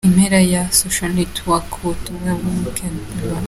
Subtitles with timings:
[0.07, 3.39] Impera ya {socialnetworck} ubutumwa bwa keithlemon.